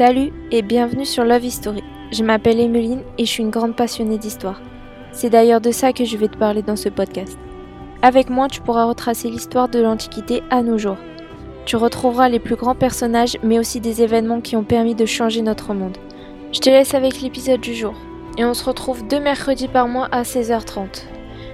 [0.00, 1.84] Salut et bienvenue sur Love History.
[2.10, 4.58] Je m'appelle Emeline et je suis une grande passionnée d'histoire.
[5.12, 7.36] C'est d'ailleurs de ça que je vais te parler dans ce podcast.
[8.00, 10.96] Avec moi, tu pourras retracer l'histoire de l'Antiquité à nos jours.
[11.66, 15.42] Tu retrouveras les plus grands personnages, mais aussi des événements qui ont permis de changer
[15.42, 15.98] notre monde.
[16.50, 17.92] Je te laisse avec l'épisode du jour.
[18.38, 21.02] Et on se retrouve deux mercredis par mois à 16h30.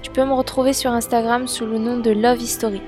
[0.00, 2.80] Tu peux me retrouver sur Instagram sous le nom de Love History.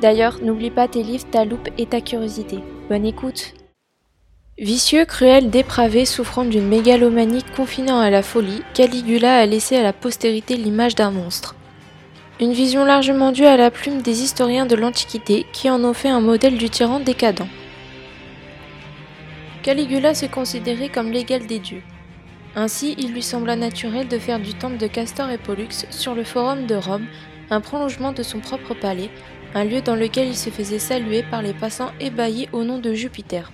[0.00, 2.60] D'ailleurs, n'oublie pas tes livres, ta loupe et ta curiosité.
[2.88, 3.52] Bonne écoute
[4.58, 9.92] Vicieux, cruel, dépravé, souffrant d'une mégalomanie confinant à la folie, Caligula a laissé à la
[9.92, 11.54] postérité l'image d'un monstre.
[12.40, 16.08] Une vision largement due à la plume des historiens de l'Antiquité qui en ont fait
[16.08, 17.46] un modèle du tyran décadent.
[19.62, 21.82] Caligula se considérait comme l'égal des dieux.
[22.56, 26.24] Ainsi, il lui sembla naturel de faire du temple de Castor et Pollux sur le
[26.24, 27.06] forum de Rome
[27.50, 29.10] un prolongement de son propre palais,
[29.54, 32.92] un lieu dans lequel il se faisait saluer par les passants ébahis au nom de
[32.92, 33.52] Jupiter.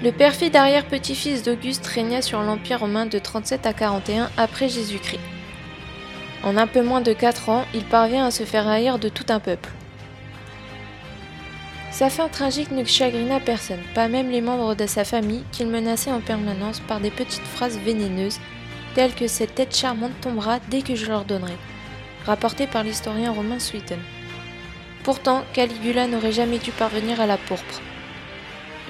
[0.00, 5.18] Le perfide arrière-petit-fils d'Auguste régna sur l'Empire romain de 37 à 41 après Jésus-Christ.
[6.44, 9.26] En un peu moins de 4 ans, il parvient à se faire haïr de tout
[9.28, 9.70] un peuple.
[11.90, 16.12] Sa fin tragique ne chagrina personne, pas même les membres de sa famille qu'il menaçait
[16.12, 18.38] en permanence par des petites phrases vénéneuses,
[18.94, 21.56] telles que cette tête charmante tombera dès que je l'ordonnerai,
[22.24, 23.98] rapporté par l'historien romain Sueton.
[25.02, 27.80] Pourtant, Caligula n'aurait jamais dû parvenir à la pourpre.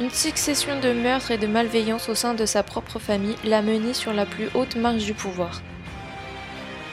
[0.00, 3.92] Une succession de meurtres et de malveillances au sein de sa propre famille l'a mené
[3.94, 5.60] sur la plus haute marche du pouvoir.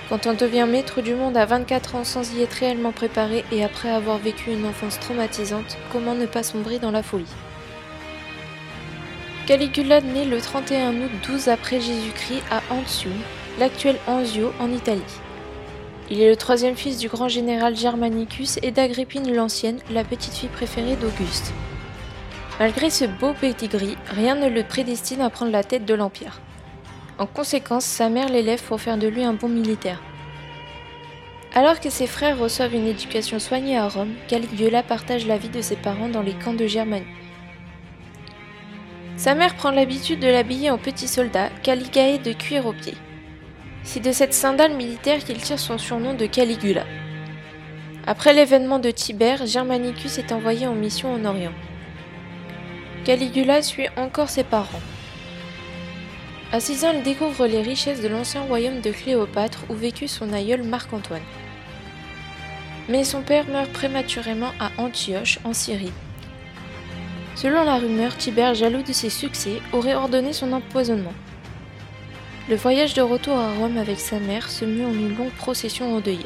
[0.10, 3.64] Quand on devient maître du monde à 24 ans sans y être réellement préparé et
[3.64, 7.32] après avoir vécu une enfance traumatisante, comment ne pas sombrer dans la folie?
[9.46, 13.14] Caligula naît le 31 août 12 après Jésus-Christ à Antium,
[13.60, 15.02] l'actuel Anzio en Italie.
[16.10, 20.50] Il est le troisième fils du grand général Germanicus et d'Agrippine l'Ancienne, la petite fille
[20.50, 21.54] préférée d'Auguste.
[22.58, 26.40] Malgré ce beau pedigree, rien ne le prédestine à prendre la tête de l'Empire.
[27.18, 30.02] En conséquence, sa mère l'élève pour faire de lui un bon militaire.
[31.54, 35.62] Alors que ses frères reçoivent une éducation soignée à Rome, Caligula partage la vie de
[35.62, 37.06] ses parents dans les camps de Germanie.
[39.18, 42.98] Sa mère prend l'habitude de l'habiller en petit soldat, Caligae de cuir aux pieds.
[43.84, 46.84] C'est de cette sandale militaire qu'il tire son surnom de Caligula.
[48.08, 51.54] Après l'événement de Tibère, Germanicus est envoyé en mission en Orient.
[53.06, 54.82] Caligula suit encore ses parents.
[56.52, 60.34] À 6 ans, il découvre les richesses de l'ancien royaume de Cléopâtre où vécut son
[60.34, 61.22] aïeul Marc-Antoine.
[62.90, 65.92] Mais son père meurt prématurément à Antioche, en Syrie.
[67.36, 71.14] Selon la rumeur, Tibère, jaloux de ses succès, aurait ordonné son empoisonnement.
[72.50, 75.96] Le voyage de retour à Rome avec sa mère se mue en une longue procession
[75.96, 76.26] endeuillée.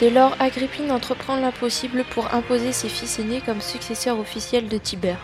[0.00, 5.20] Dès lors, Agrippine entreprend l'impossible pour imposer ses fils aînés comme successeurs officiels de Tibère.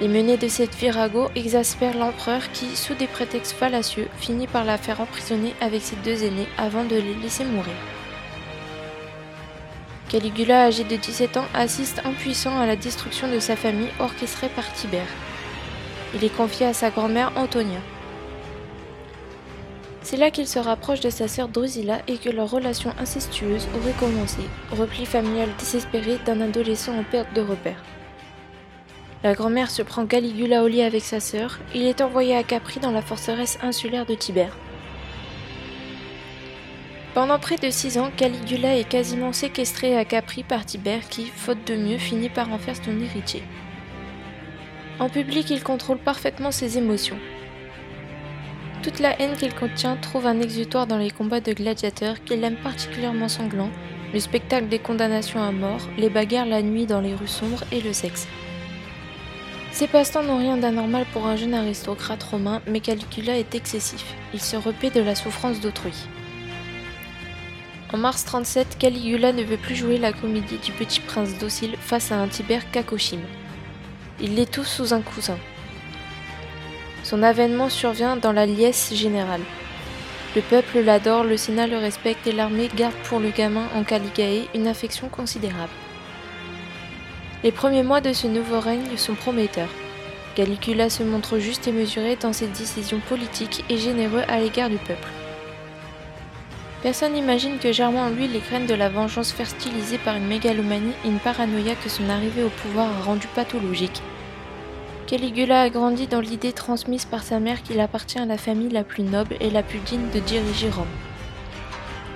[0.00, 4.76] Les menées de cette virago exaspèrent l'empereur qui, sous des prétextes fallacieux, finit par la
[4.76, 7.74] faire emprisonner avec ses deux aînés avant de les laisser mourir.
[10.08, 14.70] Caligula, âgé de 17 ans, assiste impuissant à la destruction de sa famille orchestrée par
[14.72, 15.06] Tibère.
[16.12, 17.78] Il est confié à sa grand-mère Antonia.
[20.02, 23.92] C'est là qu'il se rapproche de sa sœur Drusilla et que leur relation incestueuse aurait
[23.98, 27.82] commencé, repli familial désespéré d'un adolescent en perte de repère.
[29.24, 31.58] La grand-mère se prend Caligula au lit avec sa sœur.
[31.74, 34.54] Il est envoyé à Capri dans la forteresse insulaire de Tibère.
[37.14, 41.66] Pendant près de six ans, Caligula est quasiment séquestré à Capri par Tibère qui, faute
[41.66, 43.42] de mieux, finit par en faire son héritier.
[44.98, 47.18] En public, il contrôle parfaitement ses émotions.
[48.82, 52.56] Toute la haine qu'il contient trouve un exutoire dans les combats de gladiateurs qu'il aime
[52.62, 53.72] particulièrement sanglants,
[54.12, 57.80] le spectacle des condamnations à mort, les bagarres la nuit dans les rues sombres et
[57.80, 58.28] le sexe.
[59.74, 64.14] Ces passe-temps n'ont rien d'anormal pour un jeune aristocrate romain, mais Caligula est excessif.
[64.32, 65.94] Il se repaît de la souffrance d'autrui.
[67.92, 72.12] En mars 37, Caligula ne veut plus jouer la comédie du petit prince docile face
[72.12, 73.24] à un Tibère cacochime.
[74.20, 75.38] Il l'étouffe sous un cousin.
[77.02, 79.42] Son avènement survient dans la liesse générale.
[80.36, 84.46] Le peuple l'adore, le Sénat le respecte et l'armée garde pour le gamin en Caligae
[84.54, 85.72] une affection considérable.
[87.44, 89.68] Les premiers mois de ce nouveau règne sont prometteurs.
[90.34, 94.78] Caligula se montre juste et mesuré dans ses décisions politiques et généreux à l'égard du
[94.78, 95.10] peuple.
[96.82, 100.94] Personne n'imagine que Germain en lui les craintes de la vengeance fertilisée par une mégalomanie
[101.04, 104.00] et une paranoïa que son arrivée au pouvoir a rendu pathologique.
[105.06, 108.84] Caligula a grandi dans l'idée transmise par sa mère qu'il appartient à la famille la
[108.84, 110.86] plus noble et la plus digne de diriger Rome.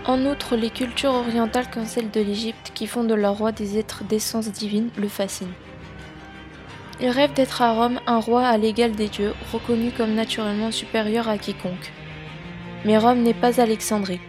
[0.08, 3.76] En outre, les cultures orientales comme celle de l'Égypte, qui font de leur roi des
[3.76, 5.52] êtres d'essence divine, le fascinent.
[6.98, 11.28] Il rêve d'être à Rome un roi à l'égal des dieux, reconnu comme naturellement supérieur
[11.28, 11.92] à quiconque.
[12.86, 14.20] Mais Rome n'est pas Alexandrie.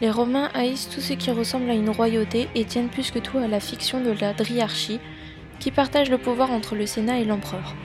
[0.00, 3.38] Les Romains haïssent tout ce qui ressemble à une royauté et tiennent plus que tout
[3.38, 4.98] à la fiction de la driarchie,
[5.60, 7.76] qui partage le pouvoir entre le Sénat et l'empereur.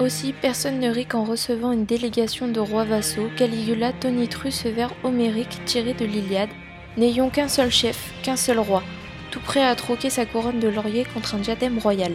[0.00, 4.92] Aussi, personne ne rit qu'en recevant une délégation de rois vassaux, Caligula tonitru ce vers
[5.04, 6.50] homérique tiré de l'Iliade
[6.96, 8.82] N'ayons qu'un seul chef, qu'un seul roi,
[9.30, 12.12] tout prêt à troquer sa couronne de laurier contre un diadème royal.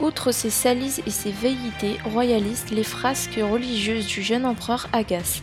[0.00, 5.42] Outre ses salises et ses velléités royalistes, les frasques religieuses du jeune empereur agacent.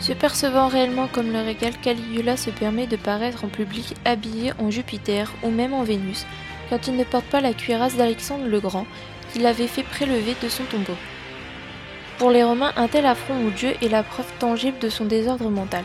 [0.00, 4.70] Se percevant réellement comme le régal, Caligula se permet de paraître en public habillé en
[4.70, 6.24] Jupiter ou même en Vénus,
[6.70, 8.86] quand il ne porte pas la cuirasse d'Alexandre le Grand,
[9.32, 10.96] qu'il avait fait prélever de son tombeau.
[12.18, 15.50] Pour les Romains, un tel affront au dieu est la preuve tangible de son désordre
[15.50, 15.84] mental.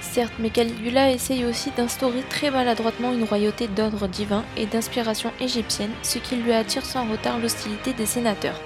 [0.00, 5.92] Certes, mais Caligula essaye aussi d'instaurer très maladroitement une royauté d'ordre divin et d'inspiration égyptienne,
[6.02, 8.60] ce qui lui attire sans retard l'hostilité des sénateurs.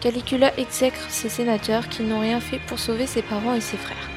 [0.00, 4.10] Caligula exècre ses sénateurs qui n'ont rien fait pour sauver ses parents et ses frères.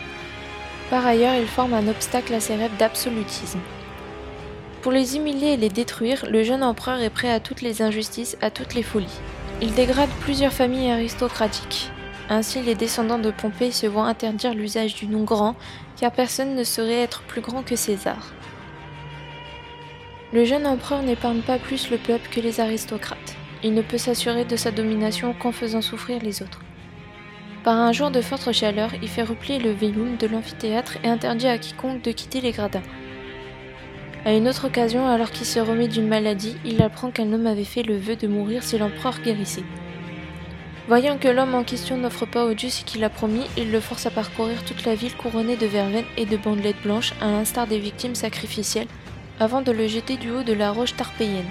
[0.90, 3.60] Par ailleurs, il forme un obstacle à ses rêves d'absolutisme.
[4.82, 8.38] Pour les humilier et les détruire, le jeune empereur est prêt à toutes les injustices,
[8.42, 9.20] à toutes les folies.
[9.62, 11.90] Il dégrade plusieurs familles aristocratiques.
[12.30, 15.56] Ainsi, les descendants de Pompée se voient interdire l'usage du nom grand,
[16.00, 18.34] car personne ne saurait être plus grand que César.
[20.34, 23.36] Le jeune empereur n'épargne pas plus le peuple que les aristocrates.
[23.64, 26.62] Il ne peut s'assurer de sa domination qu'en faisant souffrir les autres.
[27.64, 31.48] Par un jour de forte chaleur, il fait replier le vélum de l'amphithéâtre et interdit
[31.48, 32.84] à quiconque de quitter les gradins.
[34.26, 37.64] À une autre occasion, alors qu'il se remet d'une maladie, il apprend qu'un homme avait
[37.64, 39.64] fait le vœu de mourir si l'empereur guérissait.
[40.88, 43.82] Voyant que l'homme en question n'offre pas au dieu ce qu'il a promis, il le
[43.82, 47.68] force à parcourir toute la ville couronnée de verveines et de bandelettes blanches, à l'instar
[47.68, 48.88] des victimes sacrificielles,
[49.40, 51.46] avant de le jeter du haut de la roche tarpéienne.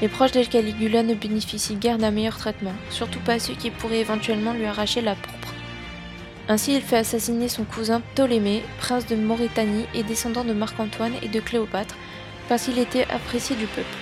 [0.00, 4.00] Les proches de Caligula ne bénéficient guère d'un meilleur traitement, surtout pas ceux qui pourraient
[4.00, 5.41] éventuellement lui arracher la pourpre.
[6.48, 11.28] Ainsi, il fait assassiner son cousin Ptolémée, prince de Mauritanie et descendant de Marc-Antoine et
[11.28, 11.96] de Cléopâtre,
[12.48, 13.96] parce qu'il était apprécié du peuple.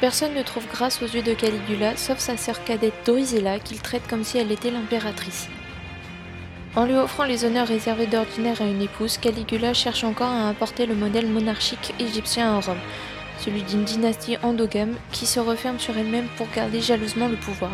[0.00, 4.06] Personne ne trouve grâce aux yeux de Caligula, sauf sa sœur cadette Drusilla, qu'il traite
[4.08, 5.48] comme si elle était l'impératrice.
[6.74, 10.86] En lui offrant les honneurs réservés d'ordinaire à une épouse, Caligula cherche encore à importer
[10.86, 12.80] le modèle monarchique égyptien en Rome,
[13.38, 17.72] celui d'une dynastie endogame qui se referme sur elle-même pour garder jalousement le pouvoir.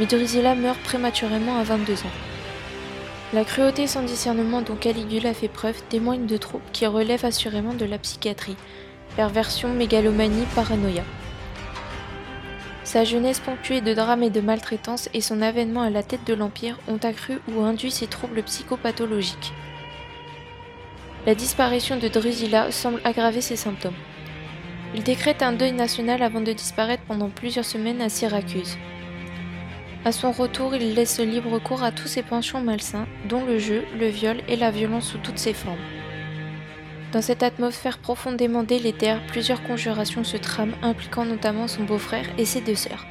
[0.00, 2.35] Mais Drusilla meurt prématurément à 22 ans.
[3.36, 7.84] La cruauté sans discernement dont Caligula fait preuve témoigne de troubles qui relèvent assurément de
[7.84, 8.56] la psychiatrie,
[9.14, 11.02] perversion, mégalomanie, paranoïa.
[12.82, 16.32] Sa jeunesse ponctuée de drames et de maltraitance et son avènement à la tête de
[16.32, 19.52] l'Empire ont accru ou induit ses troubles psychopathologiques.
[21.26, 23.92] La disparition de Drusilla semble aggraver ses symptômes.
[24.94, 28.78] Il décrète un deuil national avant de disparaître pendant plusieurs semaines à Syracuse.
[30.06, 33.82] À son retour, il laisse libre cours à tous ses penchants malsains, dont le jeu,
[33.98, 35.80] le viol et la violence sous toutes ses formes.
[37.10, 42.60] Dans cette atmosphère profondément délétère, plusieurs conjurations se trament, impliquant notamment son beau-frère et ses
[42.60, 43.04] deux sœurs.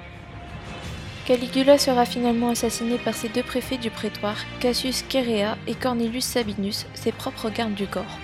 [1.25, 6.85] Caligula sera finalement assassiné par ses deux préfets du prétoire, Cassius Cherea et Cornelius Sabinus,
[6.93, 8.19] ses propres gardes du corps.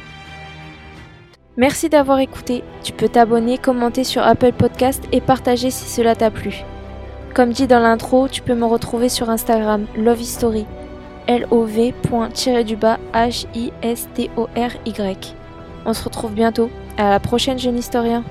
[1.57, 2.63] Merci d'avoir écouté.
[2.85, 6.63] Tu peux t'abonner, commenter sur Apple Podcast et partager si cela t'a plu.
[7.33, 10.65] Comme dit dans l'intro, tu peux me retrouver sur Instagram Love History.
[11.27, 15.35] L-O-V.-du-bas H-I-S-T-O-R-Y.
[15.85, 16.69] On se retrouve bientôt.
[16.97, 18.25] À la prochaine, jeune historien.